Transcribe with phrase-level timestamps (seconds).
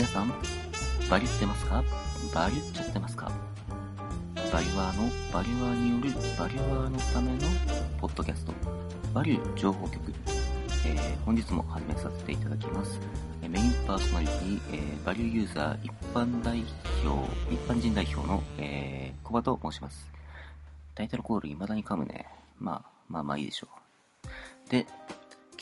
[0.00, 0.32] 皆さん、
[1.10, 1.84] バリってますか？
[2.34, 3.30] バリっちゃってますか？
[4.50, 7.38] バリワーのバリワーによるバリワーのための
[8.00, 8.54] ポッドキャスト、
[9.12, 10.10] バリュー情報局。
[10.86, 12.98] えー、本日も始めさせていただきます。
[13.42, 16.64] えメインパーソナリティ、えー、バリューユーザー一般代
[17.04, 20.10] 表、一般人代表の、えー、コバと申します。
[20.94, 22.26] タイトルコール未だに噛むね。
[22.58, 23.68] まあ、まあまあいいでしょ
[24.24, 24.70] う。
[24.70, 24.86] で、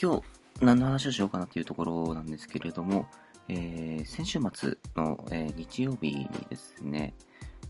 [0.01, 0.23] 今日、
[0.61, 3.05] 何の話をしようかなっていうところなんですけれども、
[3.49, 7.13] えー、先週末の、えー、日曜日にですね、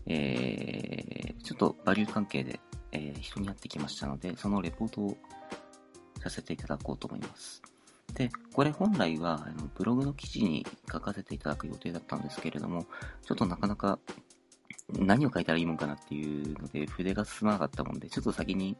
[0.06, 2.60] えー、ちょっとバリュー関係で、
[2.92, 5.16] えー、人に会ってきましたので、そのレポートを
[6.22, 7.62] させていただこうと思います。
[8.14, 12.86] で、これ本来はあのブログの記事に書かせていただく予定だったんですけれども、
[13.24, 13.98] ちょっとなかなか
[14.88, 18.76] 何を書いたらいいもんかなっていうので、筆が進まなかったもんで、ちょっと先に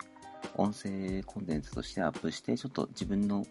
[0.56, 3.46] 音声コンテンツとしてアップして、ちょっと自分の思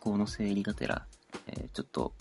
[0.00, 1.06] 考の整理がてら、
[1.46, 2.12] えちょっと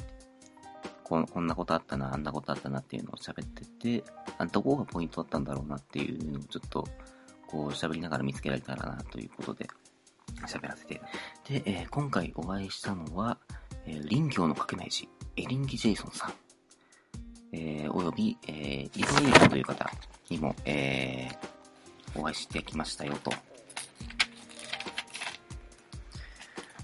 [1.06, 4.04] こんこんなことあったな、あんなことあったなっていうのを喋ってて、
[4.40, 6.84] あどこがポイントだったんだろうなっていうのをちょっと、
[7.48, 9.68] こう喋りながら見つけられたらなということで、
[10.48, 10.96] 喋らせて。
[11.48, 13.38] で、えー今回お会いしたのは、
[13.86, 16.34] えー林業の革命児、エリンギ・ジェイソンさん、
[17.52, 19.88] えーおよび、えー、伊藤優子という方
[20.32, 23.32] にも、えーお会いしてきましたよと。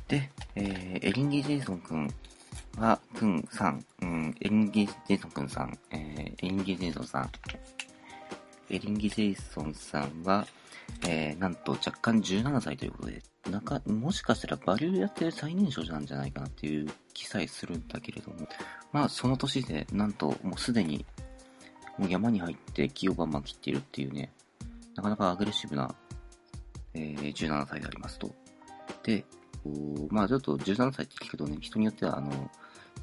[0.08, 1.96] で、えーエリンギ・ジェイソンく
[2.82, 7.30] んは、くんさん、うん、エリンギ・ジェイソンくんさん、えーエリンギ・ジェイソンさん、
[8.70, 10.48] エリンギ・ジェイソンさんは、
[11.08, 18.48] えーなんと若干17歳ということで、なか、もしかしたらバリューやってる最年少なんじゃないかなっていう気さえするんだけれども、
[18.92, 21.06] まあその年で、なんともうすでに、
[21.98, 24.32] もう山に入って木をバンバン切っているっていうね、
[24.96, 25.94] なかなかアグレッシブな、
[26.96, 28.34] えー17歳でありますと。
[29.04, 29.24] で、
[30.10, 32.50] まあちょっと17歳って聞くとね、人によっては、あの、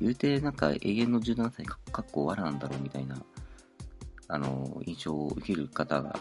[0.01, 3.17] 言うてなんか永遠の17歳かっこ藁なんだろうみたいな、
[4.29, 6.15] あの、印象を受ける方が、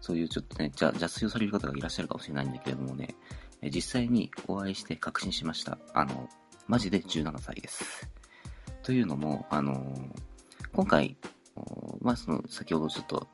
[0.00, 3.14] そういうちょっとね、じゃ邪推をされる方がいらっしゃるかもしれないんだけれどもね、
[3.62, 5.78] 実際にお会いして確信しました。
[5.94, 6.28] あの、
[6.66, 8.08] マジで17歳です。
[8.82, 9.94] というのも、あの、
[10.72, 11.16] 今回、
[12.00, 13.28] まあ、その、先ほどちょっと、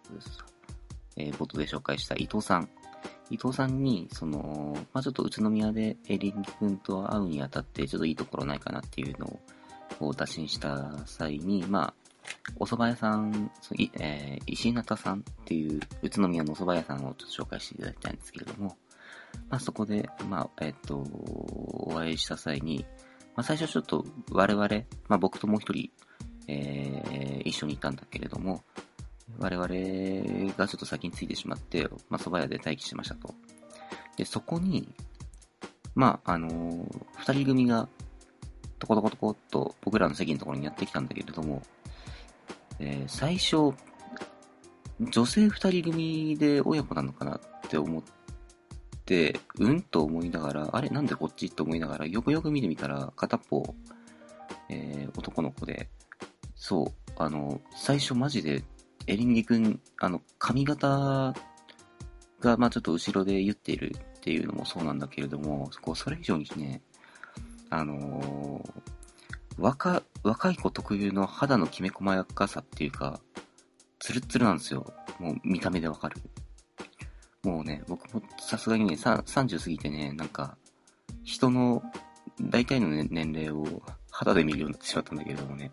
[1.17, 2.69] えー冒頭で紹介した伊藤さん。
[3.31, 9.41] 伊藤さんに、その、まあ、ちょっと宇都宮でエリンギ君と会うにあたって、ちょっといいところないかなっていうのを、
[9.99, 11.95] こう打診した際に、まあ、
[12.59, 18.77] お蕎麦屋さん、いえー石中さんっていう宇都宮のお蕎麦屋さんをちょっと紹介していただきたいんですけれども、
[19.49, 22.85] まあそこで、まあ、えっ、と、お会いした際に、
[23.35, 24.69] まあ最初ちょっと我々、
[25.09, 25.91] まあ僕ともう一人、
[26.49, 28.63] えー一緒にいたんだけれども、
[29.39, 33.35] 我々がちょっと先に着いてしまって、まあ蕎麦屋で待機しましたと。
[34.17, 34.89] で、そこに、
[35.95, 37.89] まああのー二人組が、
[38.79, 41.63] トコトコトコっと僕らの席のところにやってきたんだけれども、
[42.79, 43.77] えー最初、
[45.01, 48.03] 女性二人組で親子なのかなって思っ
[49.05, 53.75] て、うんと思いながら、あれなんでこっちって思いながら、よくよく見てみたら、片方、
[54.69, 55.89] えー男の子で、
[56.55, 58.63] そう、あの、最初マジで、
[59.07, 61.35] エリンギくん、あの、髪型
[62.41, 66.83] が、まあちょっと後ろで言っているっていうのもそうなんだけれども、こそれ以上にね、
[67.71, 68.93] あのー
[69.59, 73.21] 若、若い子特有の肌のきめ細やかさっていうか、
[73.99, 74.93] ツルツルなんですよ。
[75.19, 76.17] もう見た目でわかる。
[77.43, 80.57] もうね、僕もさすがにね、30過ぎてね、なんか、
[81.25, 81.83] 人の
[82.41, 85.71] 大体の、ね、年齢を肌で見るようになってしまったんだけれどもね、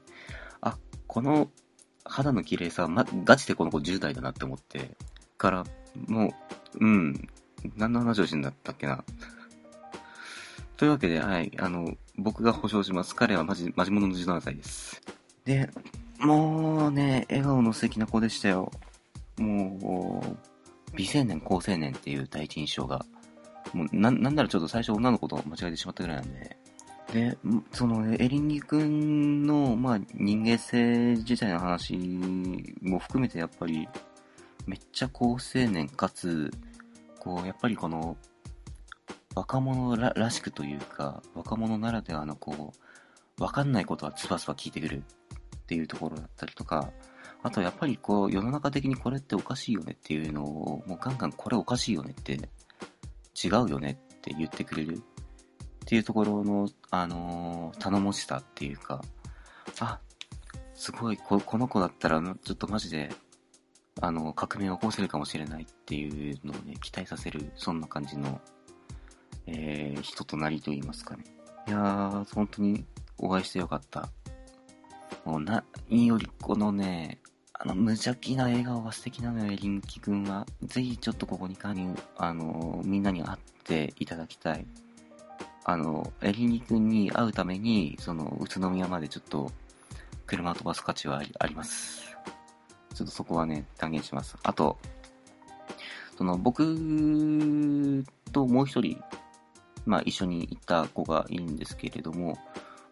[0.61, 1.49] あ、この
[2.09, 4.97] 肌の綺麗さ、ま、ガチでこの子10代だなって思って、
[5.37, 5.63] から、
[6.07, 6.33] も
[6.75, 7.29] う、うん、
[7.77, 9.03] 何の話をしてんだったっけな。
[10.75, 13.15] というわけで、はい、あの、僕が保証します。
[13.15, 15.01] 彼はマジ、マジモノの17歳です。
[15.45, 15.69] で、
[16.19, 18.71] もうね、笑顔の素敵な子でしたよ。
[19.37, 23.05] もう、美青年、高青年っていう第一印象が、
[23.73, 26.57] もう、な、なんならちょっと最初女の子と間違えてしまったぐらいなんで。
[27.13, 27.37] で、
[27.71, 31.97] その、エリンギくんの、まあ、人間性自体の話
[32.81, 33.87] も含めてやっぱり、
[34.67, 36.51] めっちゃ高青年かつ、
[37.19, 38.17] こう、やっぱりこの、
[39.35, 42.73] 若者らしくというか、若者ならではのこ
[43.37, 45.03] う、わかんないことはズバズバ聞いてくる
[45.55, 46.91] っていうところだったりとか、
[47.41, 55.01] あとやっぱりこう、世の中的にこれっておかしいよねっていうのを、もうガンガンこれおかしいよねって、違うよねって言ってくれる
[55.89, 59.01] っていうところの、あのー頼もしさっていうか、
[59.79, 59.99] あ、
[60.75, 63.09] すごい、ここの子だったら、ちょっとマジで、
[63.99, 68.39] あの、革命を起こせるかもしれないっていうのをね、期待させる、そんな感じの、
[69.47, 71.23] えー人となりと言いますかね。
[71.67, 72.85] いやー、本当に
[73.17, 74.09] お会いしてよかった。
[75.25, 77.19] もう何よりこのね、
[77.53, 80.45] あの、無邪気な笑顔が素敵なのよ、エリンキ君は。
[80.61, 84.67] ぜひちょっとここに加入、あの、みんなに会っていただきたい。
[85.63, 89.51] あの、エリンギ君に会うために、その、宇都宮までちょっと、
[90.25, 92.15] 車を飛ばす価値はあります。
[92.93, 94.37] ちょっとそこはね、断言します。
[94.43, 94.77] あと、
[96.17, 96.63] その、僕
[98.31, 99.01] ともう一人、
[99.85, 102.37] まあ一緒に行った子がいるんですけれども、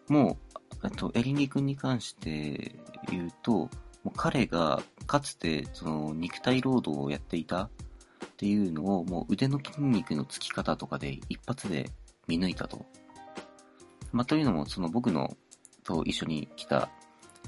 [0.08, 0.38] も
[0.82, 2.76] う、えっと、エリンギ君に関して
[3.10, 3.68] 言うと、も
[4.06, 7.70] う彼がかつてその肉体労働をやっていたっ
[8.36, 11.90] ていうのをもう腕の筋肉のつき方とかで一発で
[12.28, 12.86] 見抜いたと。
[14.12, 15.36] まあ、というのもその僕の
[15.84, 16.90] と一緒に来た、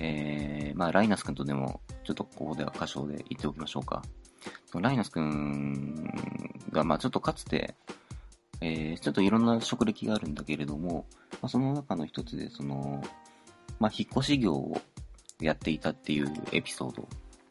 [0.00, 4.02] えー、まあ、ライナス君とでもちょっとここでは歌唱で言っておきましょうか。
[4.74, 6.08] ライナス君
[6.70, 7.74] が、まあちょっとかつて、
[8.60, 11.06] えー、ちょっといろんな職歴があるんだけれども、
[11.42, 13.02] まあ、その中の一つで、その、
[13.78, 14.80] まあ、引っ越し業を
[15.40, 17.08] やっていたっていうエピソード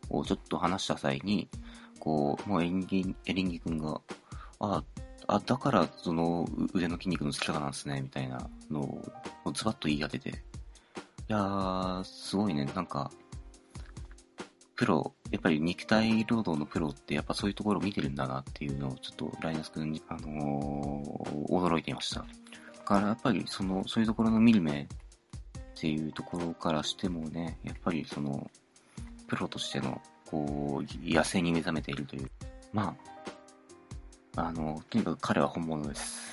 [0.09, 1.49] をちょっと話した際に、
[1.99, 4.01] こう、もうエリンギ、エリンギ君が、
[4.59, 4.83] ああ、
[5.31, 10.29] あだからその腕の筋肉のつき方なんですね、みたいなのをズバッと言い当てて。
[10.29, 10.33] い
[11.27, 13.11] やー、すごいね、なんか、
[14.75, 22.21] プロ、やっぱり肉体労働のプロってやっぱそういうところを見てるんだなっていうのをちょっとライナス君に、あのー、驚いていました。
[22.21, 24.87] だからやっぱりその、そういうところの見る目っ
[25.75, 28.49] ていうところからしてもね、やっぱりその、
[29.27, 32.31] プロとしての、こう、野生に目覚めているという。
[32.73, 33.19] まあ、
[34.47, 36.30] あの、とにかく彼は本物です。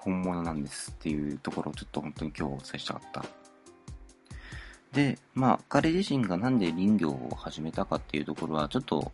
[0.00, 3.24] 本物なんですっていうところをちょっと本当に今日お伝えしたかった。
[4.92, 9.12] で、まあ、彼自身がなんで林業を始めたかっていうところは、ちょっと、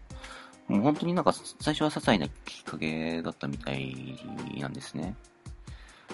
[0.69, 4.19] もう本当になんか最初は些細なきっかけだったみたい
[4.59, 5.15] なんですね。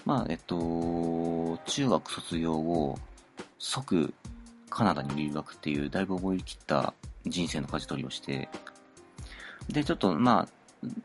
[0.05, 2.99] まあ、えっと、中学卒業後、
[3.59, 4.13] 即
[4.69, 6.95] カナダに留学っていうだいぶ思い切った
[7.27, 8.49] 人生の舵取りをして、
[9.69, 10.49] で、ちょっとまあ、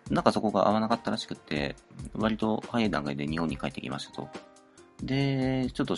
[0.10, 1.76] なんかそこが合わなかったらしくて、
[2.16, 4.30] 割と早い段階で日本に帰ってきましたと。
[5.04, 5.96] で、ちょっと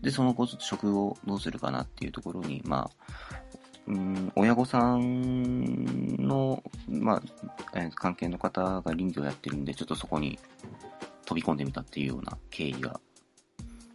[0.00, 3.42] で、その後、職をどうするかなっていうところに、まあ、
[3.86, 7.22] うん、親御さんの、まあ、
[7.74, 10.38] え関係の方が林業やってるんで、ちょっとそこに
[11.26, 13.00] 飛び込んでみたっていうような経緯が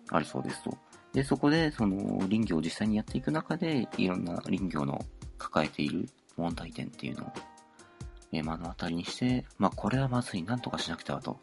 [0.09, 0.77] あるそうですと。
[1.13, 5.03] で、そこで、その、林業を実際にやっていく中で、いろんな林業の
[5.37, 7.31] 抱えている問題点っていうのを、
[8.31, 11.39] え目の当たりにして、まあ、これはまずい、なんとかしなくてはと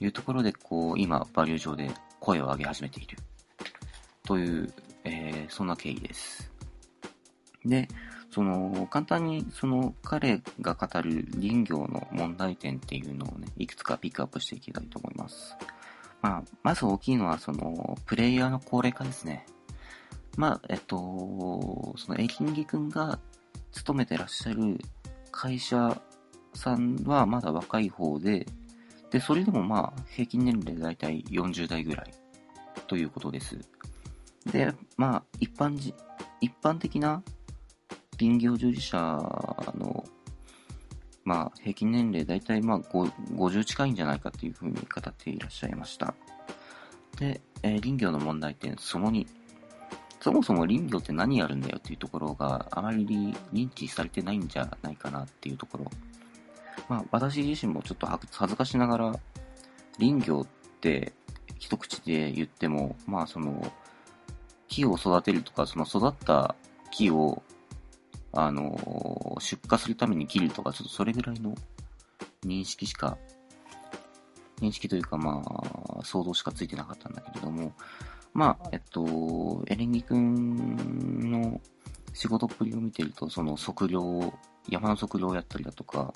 [0.00, 3.18] いうところで、こう、今、バリュー上で声を上げ始めている。
[4.24, 4.72] という、
[5.04, 6.50] えー、そんな経緯です。
[7.64, 7.88] で、
[8.30, 15.56] その、簡単に、その、彼が語る林業の問題点っていうのをね、いくつかピックアップしていきたいと思います。
[16.20, 19.46] まあ、まず大きいのは、その、プレイヤーの高齢化ですね。
[20.36, 20.96] まあ、えっと、
[21.96, 23.20] その、エキンギ君が
[23.70, 24.80] 勤めてらっしゃる
[25.34, 26.00] 会社
[26.54, 28.46] さんはまだ若い方で、
[29.10, 32.14] で、それでもまあ、平均年齢だいたい40代ぐらい
[32.86, 33.58] ということです。
[34.46, 35.92] で、まあ、一般じ、
[36.40, 37.22] 一般的な
[38.18, 38.98] 林業従事者
[39.76, 40.04] の
[41.24, 46.14] まあ、平均年齢大体まあ50近いんじゃないかっていうふうに語っていらっしゃいました。
[47.18, 49.26] で、えー、林業の問題点その2。
[50.24, 53.04] そもそも林業って何やるんだよっていうところがあまり
[53.52, 55.84] 認知されてないんじゃないかなっていうところ。
[56.88, 59.20] まあ、私自身もちょっと恥ずかしながら、
[59.98, 60.46] 林業っ
[60.80, 61.12] て
[61.58, 63.70] 一口で言っても、まあその、
[64.66, 66.54] 木を育てるとか、その育った
[66.90, 67.42] 木を
[68.32, 71.54] あの、出荷するために切るとか、ちょっとそれぐらいの
[72.46, 73.18] 認識しか、
[74.62, 77.74] 認識というかまあ、想像しかついてなかったんだけれども、
[78.34, 81.60] まあ、えっと、エレンギ君の
[82.12, 84.32] 仕事っぷりを見てると、その測量、
[84.68, 86.12] 山の測量をやったりだとか、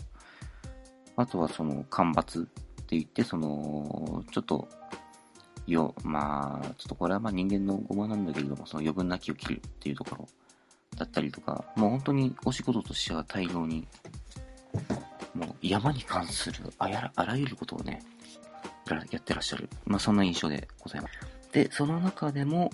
[1.17, 2.43] あとはその干ばつっ
[2.87, 4.69] て言って、その、ちょっと、
[5.69, 10.29] よ、まあ、ちょっとこれはまあ人間のごまなんだけれども、その余分な木を切るっていうところ
[10.97, 13.87] だったりとか、もう本当にお仕事としては大量に、
[15.35, 18.03] もう山に関するあやらあらゆることをね、
[19.11, 19.69] やってらっしゃる。
[19.85, 21.28] まあそんな印象でございます。
[21.59, 22.71] で、その中でも、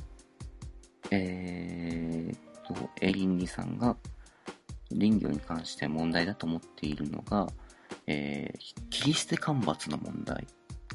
[1.10, 3.96] えー、と、エリンギさんが
[4.90, 7.48] 林業に関して問題だと思っているのが、
[8.06, 10.46] えー、切り捨て干ばつの問題。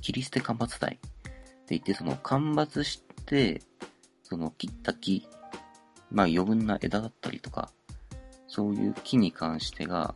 [0.02, 1.00] 切り捨て干ばつ帯って
[1.70, 3.64] 言って、その干ばつして、
[4.22, 5.28] その切った木
[6.12, 7.72] まあ余分な枝だったりとか、
[8.48, 10.14] そういう木に関してが、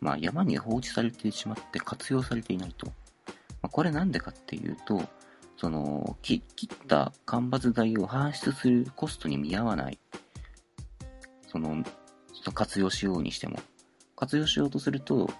[0.00, 2.88] まあ山に放置されてしまって活用されていないと。
[3.62, 5.04] まあ、これなんでかっていうと、
[5.56, 9.98] その、切った間伐材を搬出するコストに見合わない、
[11.48, 11.82] その、
[12.52, 13.58] 活用しようにしても。
[14.14, 15.30] 活用しようとすると、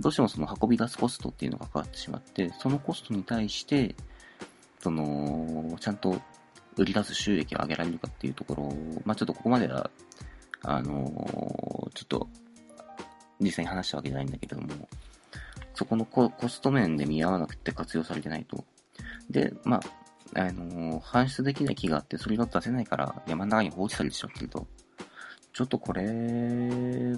[0.00, 3.94] どうしてもその運び出すコストっていうのがかかってしまって、そのコストに対して、
[4.80, 6.20] その、ちゃんと
[6.76, 9.90] 売り出す収益を上げられるかっていうところをまあちょっとここまでは、
[10.62, 12.28] あのちょっと、
[13.40, 14.88] 実際に話したわけじゃないんだけれども、
[15.74, 18.64] そこのコスト面で見合わなくて活用されてないと。
[19.30, 19.80] で、ま
[20.34, 24.66] あ、あの搬出できない木があって、それが出せないから山の中に放置されてしまっていると。
[25.52, 26.02] ちょっとこれ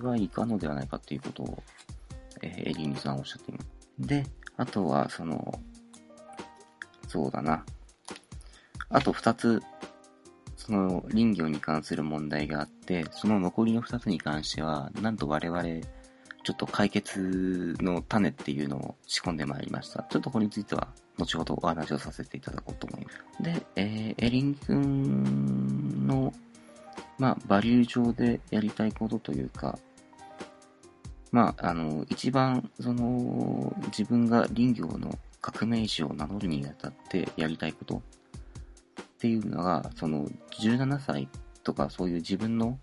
[0.03, 1.63] はいかんのではないかっていうことを、
[2.43, 3.67] えー、エリーニさんおっしゃっています。
[3.99, 4.27] で、
[4.59, 5.59] あとは、その、
[7.09, 7.65] そうだな。
[8.91, 9.63] あと二つ、
[10.57, 20.03] その林業に関する問題があって、その残りの二つに関しては、なんと我々、ちょっと解決の種っていうのを仕込んでまいりました。
[20.11, 23.43] ちょっとこれについては、後ほどお話をさせていただこうと思います。
[23.43, 26.33] で、えー、エリン君の、
[27.19, 29.79] まあ、バリュー上でやりたいことというか、
[31.33, 40.27] まあ、あの、一番、その、自分が林業の革命児を名乗るにあたってやりたいことっていうのが、その
[40.61, 41.29] 17歳
[41.63, 42.79] とかそういう自分の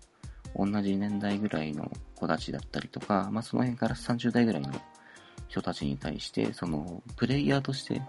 [0.56, 4.72] 同じ年代ぐらいの子たちだったりとか、まあその辺から30代ぐらいの
[5.54, 8.02] 人たちに対して、そのプレイヤーとして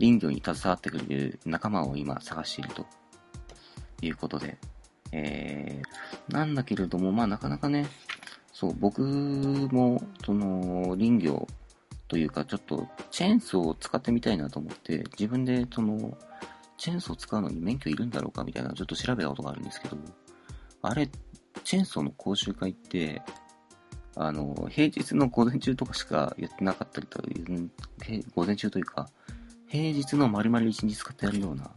[0.00, 2.86] 林業に携わってくれる仲間を今探していると。
[4.06, 4.58] いうことで、
[5.12, 7.86] えー、なんだけれども、まあなかなかね、
[8.52, 11.46] そう、僕も、その、林業
[12.08, 16.16] というか、ちょっと、チェーンソーを使ってみたいなと思って、自分で、その、
[16.76, 19.96] チェーンソー使うのに免許いるんだろうかみたいなちょっと調べたことがあるんですけど、
[20.82, 21.08] あれ、
[21.62, 23.22] チェーンソーの講習会って、
[24.16, 27.70] あの、平日の午前中とかしかやってなかったりという、
[28.34, 29.08] 午前中というか、
[29.66, 31.70] 平日の丸々一日使ってやるような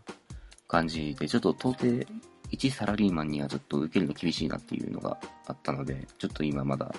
[0.67, 2.05] 感じで、ちょっと到底、
[2.49, 5.17] 一サラリーマンにはちょっと受けるの厳しいなっていうのが
[5.47, 6.93] あったので、ちょっと今まだ、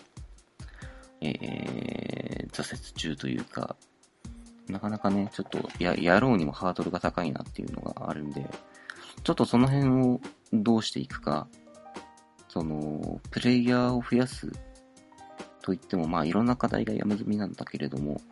[1.20, 3.76] えー、挫折中というか、
[4.68, 8.48] なかなかね、ちょっとや、やろうにもハードルが高いなっていうのがあるんで、
[9.22, 10.20] ちょっとその辺を
[10.52, 11.48] どうしていくか、
[12.48, 14.52] その、プレイヤーを増やす
[15.68, 18.22] といっても、まあいろんな課題が山積みなんだけれども、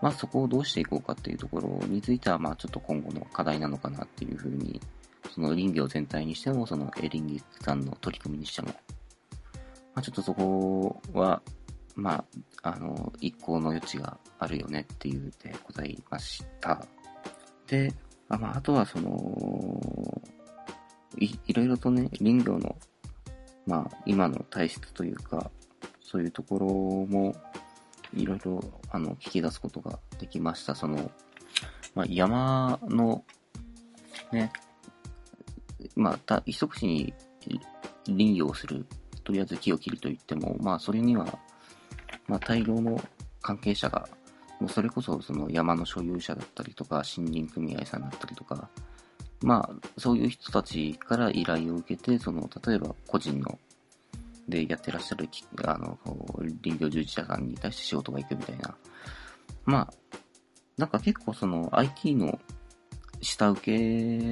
[0.00, 4.80] まあそこをどうしていこうかっていうところについては、まあちょっと今後の課題なのかなっていうふうに、
[5.34, 8.74] その林業全体にしても、そのエリンギさんの取り組みにしても、ま
[9.96, 11.42] あちょっとそこは、
[11.96, 12.24] ま
[12.62, 16.86] あ、あの、一向の余地があるよねっていうでございました。
[17.66, 17.92] で、
[18.30, 20.22] あまあ、あとはその、
[21.18, 22.74] い、いろいろとね、林業の、
[23.66, 25.50] まあ、今の体質というか、
[26.06, 27.34] そういうところも、
[28.14, 30.76] いろいろ、あの、聞き出すことができました。
[30.76, 31.10] その、
[31.94, 33.24] まあ、山の、
[34.30, 34.52] ね、
[35.96, 37.12] まあ、た、一口に
[38.06, 38.86] 林業をする、
[39.24, 41.26] とりあえず木を切ると言っても、まあ、それには、
[42.28, 43.02] まあ、大量の
[43.42, 44.08] 関係者が、
[44.60, 48.68] もうそれこそその山の所有者だったりとか、森林組合さんだったりとか、
[49.42, 53.58] まあ、そういう人たちから依頼を受けて、その、例えば個人の、
[54.48, 55.28] でやってらっしゃる、
[55.64, 55.98] あの、
[56.62, 58.74] 林業従事者さんに対して仕事が行くみたいな。
[59.64, 60.16] まあ、
[60.76, 62.38] なんか結構その IT の
[63.20, 63.60] 下請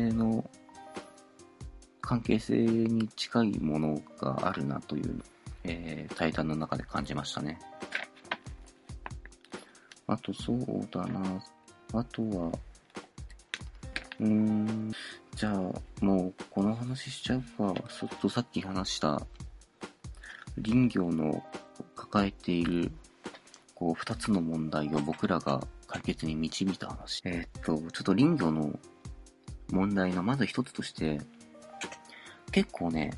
[0.08, 0.48] けの
[2.00, 5.22] 関係性に近いものがあるなという、
[5.64, 7.58] えー、対談の中で感じましたね。
[10.06, 10.58] あと、そう
[10.90, 11.42] だな。
[11.94, 12.52] あとは、
[14.20, 14.92] うーん、
[15.34, 17.74] じゃあ、もう、この話しちゃうか。
[17.88, 19.26] ちょっとさっき話した、
[20.56, 21.42] 林業の
[21.96, 22.92] 抱えている、
[23.74, 27.22] こう、二つの問題を僕らが解決に導いた話。
[27.24, 28.78] えー、っと、ちょっと林業の
[29.70, 31.20] 問題のまず一つとして、
[32.52, 33.12] 結構ね、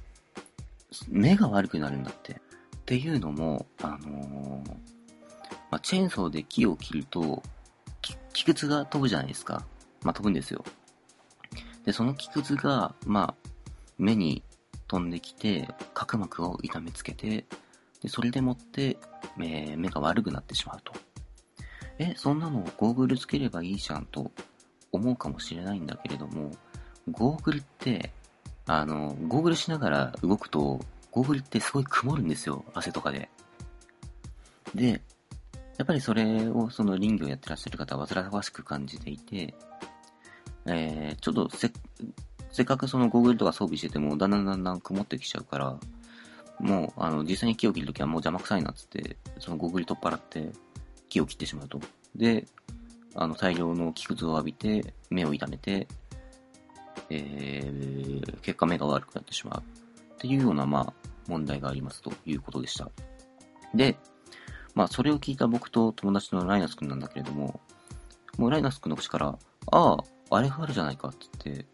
[1.09, 2.33] 目が悪くなるんだって。
[2.33, 2.39] っ
[2.87, 4.97] ていうのも、あのー
[5.71, 7.43] まあ、チェーンソーで木を切ると、
[8.33, 9.65] 木くずが飛ぶじゃないですか。
[10.03, 10.65] まあ、飛ぶんですよ。
[11.85, 13.51] で、その木くずが、まあ、
[13.99, 14.43] 目に
[14.89, 17.45] 飛んできて、角膜を痛めつけて、
[18.01, 18.99] で、それでもって、
[19.39, 20.93] えー、目が悪くなってしまうと。
[21.99, 24.31] え、そんなのゴーグルつければいいじゃんと
[24.93, 26.51] 思うかもしれないんだけれども、
[27.11, 28.13] ゴーグルって、
[28.67, 33.31] あの、ゴーグルしながら動くと、ゴーグルってすごい曇るんですよ、汗とかで。
[34.75, 35.03] で、
[35.79, 39.55] やっぱりそれをその林業やってらっしゃる方は煩わしく感じていて、
[40.67, 41.71] えー、ちょっとせ、
[42.51, 45.79] せっかくそのゴーグルとか装備してても、だんだんだんだん曇ってきちゃうから、
[46.59, 50.51] もう、あの、実際に木を切るときはもう邪魔くさいなっつって、そのゴーグル取っ払って
[51.09, 51.81] 木を切ってしまうと。
[52.15, 52.47] で、
[53.15, 55.87] あの、大量の木くずを浴びて、目を痛めて、
[57.11, 59.63] えー、結果目が悪くなってしまう。
[60.15, 60.93] っていうような、まあ、
[61.29, 62.91] 問題がありますということでした。
[63.75, 63.99] で、
[64.75, 67.61] まあ、それを聞いた僕と友達のライナス君なんだけれども、
[68.39, 69.39] もうライナス君の口から、
[69.73, 71.67] ああ、あれがあるじゃないかって言って、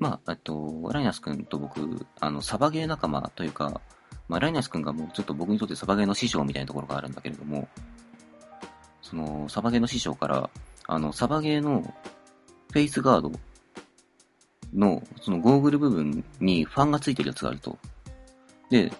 [0.00, 3.82] まあ、えっと、ライナス君と僕、あの、サバゲー仲間というか、
[4.28, 7.68] まあ、ライナス君がもうちょっと僕にとってサバゲーの師匠みたいなところがあるんだけれども、
[9.02, 10.48] その、サバゲーの師匠から、
[10.86, 11.82] あの、サバゲーの
[12.72, 13.30] フェイスガード
[14.72, 17.76] の、そのゴーグル部分にファンがついてるやつがあると。
[18.70, 18.90] で、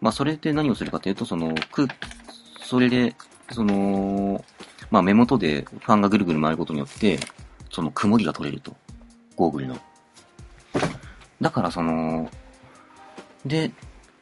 [0.00, 1.88] まあ、それで何をするかというと、その、く、
[2.62, 3.16] それで、
[3.50, 4.44] その、
[4.92, 7.18] まあ、目元でファンがぐるぐる回ることによって、
[7.72, 8.76] その曇りが取れると。
[9.34, 9.76] ゴーグルの。
[11.44, 12.26] だからその、
[13.44, 13.70] で、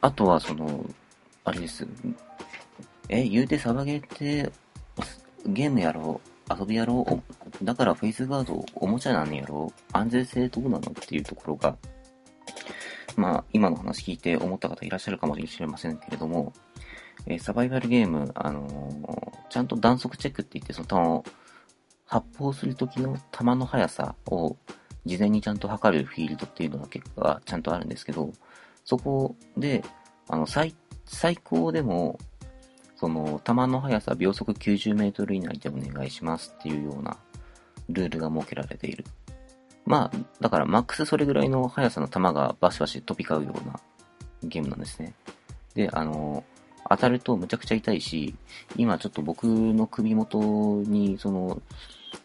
[0.01, 0.85] あとはその、
[1.45, 1.87] あれです。
[3.07, 4.51] え、言うてサバゲーって、
[5.45, 11.77] ゲームやろう、遊びやろう、だからフェイスガードおもちゃなんやろう、安全性どうなのっていうところが、
[13.15, 16.51] まあ、今の話聞いて思った方いらっしゃるかもしれませんけれども、
[17.25, 21.23] えー、サバイバルゲーム、あのー、ちゃんと弾速チェックって言って、その
[22.05, 24.57] 発砲するときの弾の速さを
[25.05, 28.31] 事前にちゃんと測るフィールドっていうのが結構ちゃんとあるんですけど、
[28.85, 29.83] そこで、
[30.29, 32.19] あの、最、最高でも、
[32.95, 37.17] その、弾の速さ秒速90メートル以内でお願いしますっていうような
[37.89, 39.05] ルールが設けられている。
[39.85, 43.79] まあ、だからマックスそれぐらいの速さの弾がバシバシ飛び交うような
[44.43, 45.13] ゲームなんですね。
[45.75, 46.43] で、あの、
[46.89, 48.35] 当たるとむちゃくちゃ痛いし、
[48.77, 50.39] 今ちょっと僕の首元
[50.83, 51.61] に、その、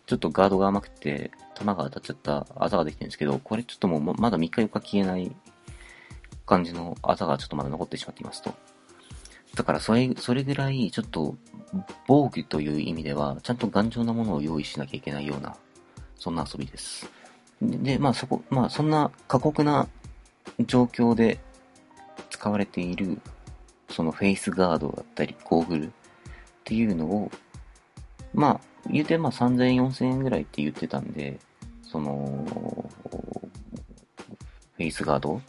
[0.07, 5.35] ちょっとガードが甘くて、弾が当たっちゃったあざができてるんですけど、これちょっともうまだ3日4日消えない
[6.47, 8.55] 感じのあざがちょっとまだ残ってしまっていますと。
[9.55, 11.37] だからそれ、それぐらいちょっと
[12.07, 15.57] 防御という意味では、ちゃんと頑丈なものを用意しなきゃいけないような、
[16.17, 17.11] そんな遊びです。
[17.61, 19.89] で、まあそこ、まあそんな過酷な
[20.67, 21.39] 状況で
[22.31, 23.21] 使われている、
[23.91, 25.91] そのフェイスガードだったり、ゴーグルっ
[26.65, 27.31] ていうのを、
[28.35, 31.39] まあ、言うてまあ3000、4000円ぐらいって言ってたんで、
[31.91, 32.45] その、
[34.77, 35.41] フェイスガード？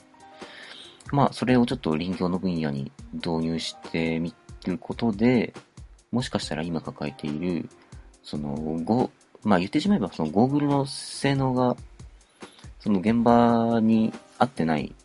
[1.12, 4.34] まあ、それをちょっと林業の分野に導入してみ
[4.65, 5.54] ることで、
[6.12, 7.67] もしかしたら今抱えている、
[8.23, 9.12] その、ご、
[9.43, 11.75] まあ言ってしまえば、そのゴーグルの性能が、
[12.80, 14.95] その現場に合ってない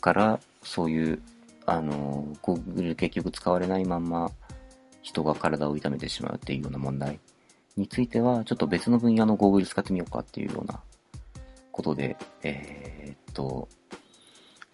[0.00, 1.22] から、そういう、
[1.66, 4.30] あの、ゴーグル結局使われないまんま、
[5.02, 7.20] 人が体を痛めてしまうっていうような問題。
[7.76, 10.80] については、ちょっと別の分野のゴーグル使ってみようかっていうような
[11.72, 13.68] ことで、えー、っと、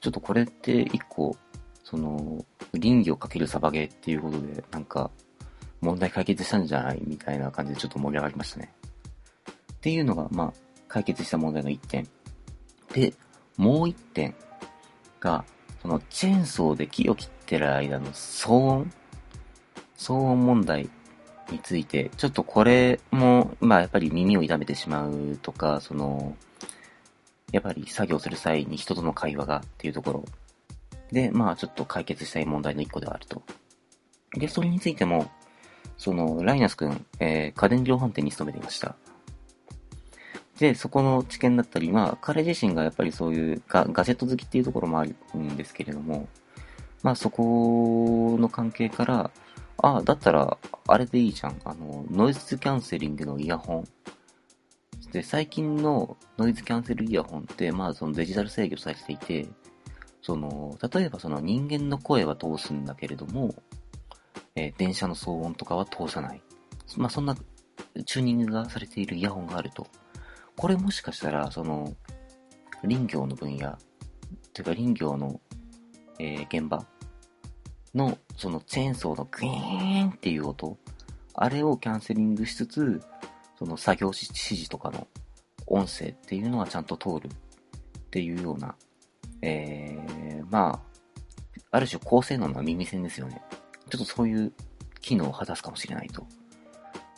[0.00, 1.36] ちょっとこれって一個、
[1.84, 5.10] その、倫理をかけるサバゲーっていうことで、なんか、
[5.80, 8.72] 問題解決したんじゃないみたいな感じでちょっと盛り上がりましたね。
[9.72, 10.52] っていうのが、まあ、
[10.88, 12.06] 解決した問題の一点。
[12.92, 13.14] で、
[13.56, 14.34] もう一点
[15.20, 15.44] が、
[15.80, 18.92] そのチェーンソーで木を切ってる間の騒音
[19.96, 20.90] 騒音問題
[21.50, 26.36] について、ちょっとこれも、まあやっぱり耳を痛めてしまうとか、その、
[27.52, 30.24] やっぱり作業する際に人との会話がっていうところ
[31.12, 33.42] で、まあちょっと解決したい問題の一個ではあると。
[34.34, 35.30] で、それについても、
[35.96, 38.94] その、ライナス君、えー、家電量販店に勤めていました。
[40.58, 46.28] で、そこの知見だったり、まあ、彼自身がやっぱりそういうガガジェット好きっていうところもあるんですけれども、
[47.02, 49.30] まあ、そこの関係から、
[49.82, 51.60] ああ、だったら、あれでいいじゃん。
[51.64, 53.84] あの、ノイズキャンセリングのイヤホン。
[55.12, 59.48] で、最近のノイズキャンセルイヤホンって、まあ、そのデジタル制御されていて、
[60.22, 63.54] その、例えばその人間の声は通すんだけれども、
[64.54, 66.42] えー、電車の騒音とかは通さない。
[66.96, 67.34] まあ、そんな
[68.04, 69.86] チューニングがされているイヤホンがあると。
[70.56, 71.94] これもしかしたら、その、
[72.82, 73.78] 林業の分野、
[74.52, 75.40] というか林業の、
[76.18, 76.86] えー、現場
[77.94, 80.76] の、そのチェーンソーのグイーンっていう音、
[81.34, 83.02] あれをキャンセリングしつつ、
[83.58, 85.06] その作業指示とかの
[85.66, 88.74] 音声っていうのはちゃんと通るっていうような、
[89.42, 90.90] えー、まあ、
[91.72, 93.42] ある種高性能な耳栓ですよね。
[93.88, 94.52] ちょっとそういう
[95.00, 96.26] 機能を果たすかもしれないと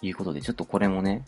[0.03, 1.25] いうことで、ちょっとこれもね、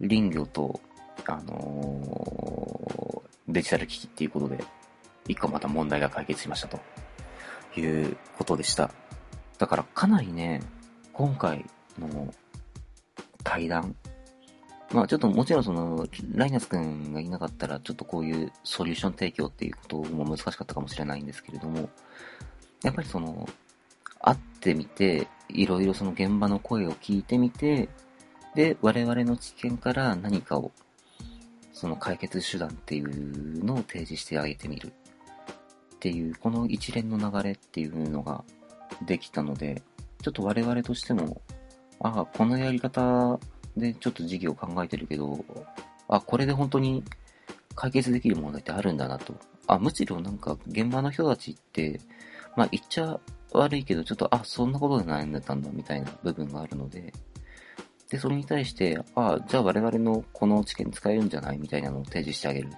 [0.00, 0.80] 林業と、
[1.26, 4.64] あのー、デジタル機器っていうことで、
[5.28, 6.80] 一個また問題が解決しましたと
[7.76, 8.90] いうことでした。
[9.58, 10.62] だからかなりね、
[11.12, 11.64] 今回
[11.98, 12.32] の
[13.44, 13.94] 対談
[14.92, 21.88] まあちょっともちろんその、ライナス君がいなかったら、ちょっとこういうソリューション提供っていうことも難しかったかもしれないんですけれども、
[22.82, 23.48] やっぱりその、
[24.20, 27.88] 会ってみて、いろいろその現場の声を聞いてみて、
[28.56, 30.72] で、我々の知見から何かを、
[31.72, 34.92] その解決手段っていうのを提示してあげてみる。
[36.00, 38.42] っていう、この一連の流れっていうのが
[39.02, 39.82] できたので、
[40.22, 41.42] ちょっと我々としても、
[42.00, 43.38] ああ、このやり方
[43.76, 45.44] でちょっと事業を考えてるけど、
[46.08, 47.04] あ、これで本当に
[47.74, 49.34] 解決できる問題ってあるんだなと。
[49.66, 52.00] あ、むしろなんか現場の人たちって、
[52.56, 53.20] まあ言っちゃ
[53.52, 57.12] 悪いけど、ちょっと、あ、そんなことで悩んでたんだみたいな部分があるので、
[58.08, 62.70] で、それに対して、あじゃあ我々のこの知見使えるんじゃないみたいなのを提示してあげる。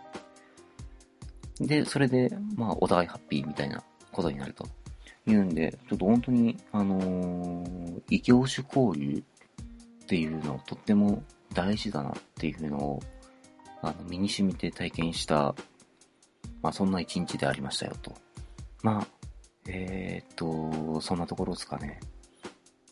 [1.67, 4.67] で、それで、まあ、お互いハッピーみたいなことになると。
[5.27, 9.23] いうんで、ちょっと本当に、あのー、異業種交流
[10.03, 11.23] っていうのをとっても
[11.55, 13.03] 大事だなっていうのを、
[13.83, 15.55] あの、身に染みて体験した、
[16.61, 18.13] まあ、そんな一日でありましたよと。
[18.83, 19.07] まあ、
[19.67, 22.01] えー、っと、そんなところですかね。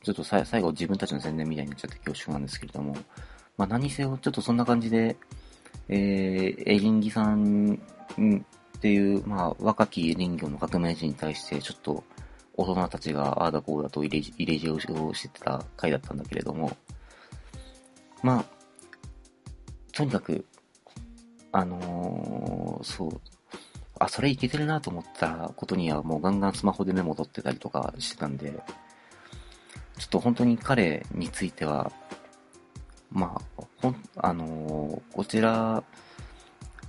[0.02, 2.96] ちょっと最後自分たちの宣伝みたいになっちゃって恐縮なんですけれども、
[3.58, 5.16] まあ何せよちょっとそんな感じで、
[5.88, 7.78] えー、エリンギさん
[8.80, 12.02] っていう、まあ若き林業の革命児に対してちょっと
[12.56, 16.74] 大人たちがああだこうだと入れ入れ知をしてた回だったんだけれども、
[18.22, 18.44] まあ、
[19.92, 20.46] とにかく、
[21.52, 23.20] あのー、そう、
[23.98, 28.50] あ、それいけてるなと思ったことにはもうガンガンスマホでメモ取ってたりとかしてたんで、
[29.98, 31.92] ちょっと本当に彼については、
[33.10, 35.84] まあ、ほん、あのー、こちら、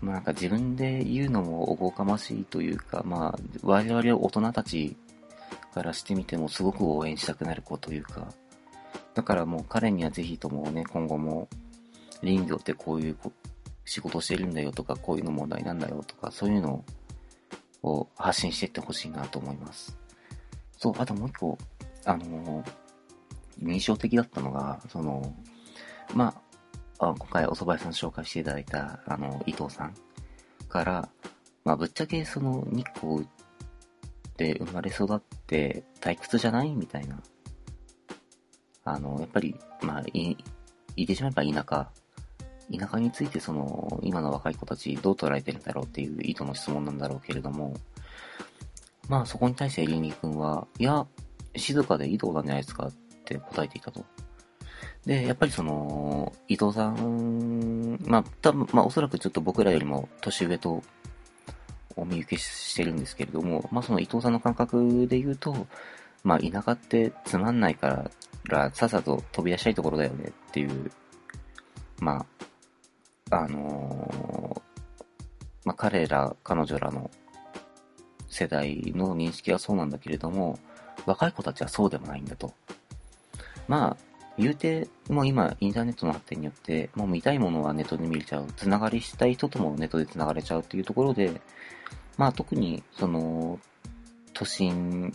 [0.02, 4.98] まあなんか自分で言うのもおこがましいというか、まあ、我々大人たち
[5.74, 8.28] からしてみてもすごく応援したくなる子というか、
[9.14, 11.48] だからもう彼にはぜひともね、今後も
[12.22, 13.18] 林業ってこういう
[13.86, 16.84] 仕事してるんだよとか、こういうの問題なんだよとか、そういうの
[17.84, 19.98] を発信していってほしいなと思います。
[20.78, 21.58] そう、あともう一個、
[22.06, 22.64] あの
[23.62, 25.34] 印象的だったのが、その、
[26.16, 26.42] まあ、
[27.02, 29.96] あ今回お蕎麦屋さん紹介していただいた、あの、伊藤さん
[30.70, 31.10] から、
[31.66, 33.28] まあ、ぶっちゃけその日光
[34.38, 37.20] で生まれ育って退屈じゃないみたいな。
[38.84, 40.38] あの、やっぱり、まあ、い、
[40.96, 41.90] 言ってしまえば田舎。
[42.72, 47.74] 田舎についてその、今の若い子たちどう捉えてるんだろうっていう意図の質問なんだろうけれども、
[49.10, 51.06] まあそこに対してエリンギ君は、いや、
[51.56, 52.92] 静かでいいとこなんじゃないですかっ
[53.26, 54.06] て答えていたと。
[55.06, 60.84] で、やっぱりその、伊藤さん、まあ、多分、まあ、おそらくちょっと僕らよりも年上と
[61.96, 65.68] お見受けしてるんですけれども、まあ、その伊藤さんの感覚で言うと、
[66.24, 68.10] まあ、田舎ってつまんないか
[68.46, 70.92] ら、さっさと飛び出したいところだよねっていう、
[72.00, 72.26] ま
[73.30, 74.62] あ、あのー、
[75.66, 77.10] まあ、彼ら、彼女らの
[78.28, 80.60] 世代の認識はそうなんだけれども、
[81.06, 82.54] 若い子たちはそうでもないんだと。
[83.68, 84.11] まあ、
[84.41, 88.47] 言うて、もう今、インターネットの発展によって、もう見たいものはネットで見れちゃう。
[88.58, 91.39] つながりしたい人ともネットでつながれちゃうっていうところで、
[92.17, 93.60] まあ特に、その、
[94.34, 95.13] 都心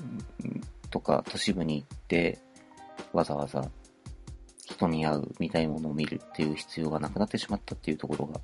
[0.90, 2.38] とか都市部に行って、
[3.12, 3.68] わざわざ
[4.64, 8.40] 人に会う、見たいものを見るっていう必要がなくなってしまったっていうところが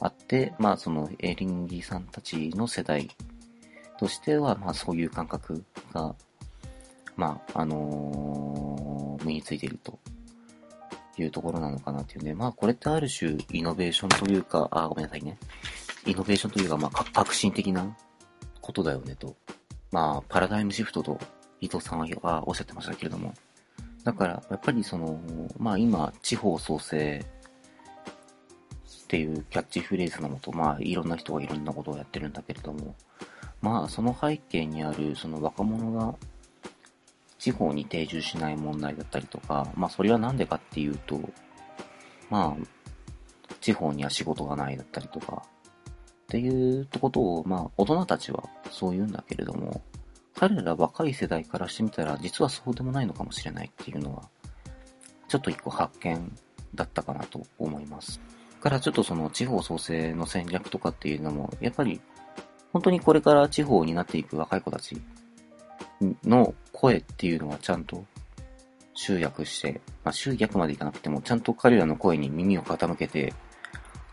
[0.00, 3.08] あって、まあそのエリンギさんたちの世代
[3.98, 5.64] としては、まあそういう感覚
[5.94, 6.14] が、
[7.16, 8.73] まああのー
[9.24, 9.98] 身についていると
[11.18, 12.34] いうところなのかなっていうね。
[12.34, 15.38] まあこれってある種イノベーションというか、あ、ごめんなさいね。
[16.06, 17.96] イノベーションというか、まあ革新的な
[18.60, 19.34] ことだよねと。
[19.90, 21.18] まあパラダイムシフトと
[21.60, 23.32] 伊藤さんはおっしゃってましたけれども。
[24.02, 25.18] だから、やっぱりその、
[25.58, 27.24] まあ今、地方創生
[29.04, 32.94] っていうキャッチフレーズのもと、まあいろんな人がいろんなことをやってるんだけれども、
[33.62, 36.14] まあその背景にあるその若者が
[37.44, 41.20] 地方に定住しない問題だったりとか、まあそれはなんでかっていうと、
[42.30, 42.66] まあ、
[43.60, 49.82] 地方には仕事がないだったりとか、っていうことを、まあ大人たちはそう言うんだけれども、
[50.34, 54.22] 彼ら若い世代からしてみたら実はそうでもないのかもしれないっていうのは、
[55.28, 56.34] ちょっと一個発見
[56.74, 58.22] だったかなと思います。
[58.62, 62.00] からちょっとその地方創生の戦略とかっていうのも、やっぱり
[62.72, 64.96] 本当にこれから地方になっていく若い子たち
[66.24, 68.04] の声っていうのはちゃんと
[68.94, 73.32] 集約して、まあ、集約までいかなくても、ちゃんと彼らの声に耳を傾けて、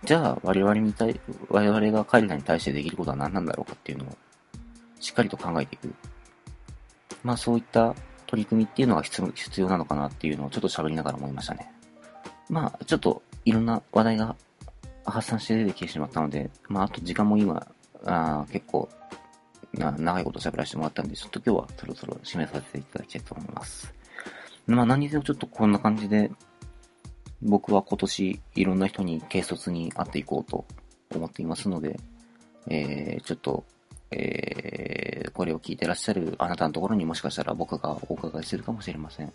[0.03, 4.17] じゃあ我々に対、我々が彼らに対してできることは何なんだろうかっていうのを、
[4.99, 5.93] しっかりと考えていく。
[7.23, 11.71] まあそういった取り組みっていうのが必要なのかなっていうのをちょっと喋りながら思いましたね。
[12.49, 14.35] まあちょっといろんな話題が
[15.05, 17.67] 発散して出てきてしまったので、まああと時間も今、
[18.05, 18.89] あ結構
[19.73, 23.93] な長いこと喋らせてもらったんで、ちょっと今日はそろそろ締めさせていただきたいと思います。
[24.67, 26.31] まあ何にせよちょっとこんな感じで、
[27.41, 30.65] 僕は今年いろんな人に軽率に会っていこうと
[31.15, 31.99] 思っていますので、
[32.67, 33.63] えー、ちょっと、
[34.11, 39.33] えー、これを聞いてらっしゃるあなたのところにもしかしたら僕がお伺いするかもしれません。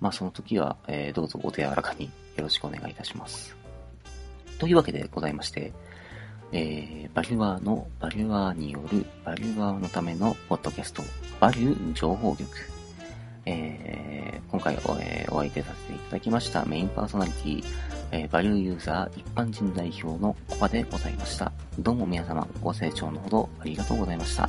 [0.00, 3.56] まあその時は、えー、どうぞお手柔らかによろしくお願いいたします。
[4.58, 5.72] というわけでございまして、
[6.52, 11.02] えー、バリュアーのバリュアーによるバリュアーのためのポッドキャスト、
[11.40, 12.48] バリュー情報局。
[13.44, 17.64] えー、今回お,、えー、お相手させていただきましたメインパーソナリティ、
[18.12, 21.50] えー、バリューユーザー一般人代表のコバでございました。
[21.78, 24.48] どうも皆様ご清聴のほどありがとうございました。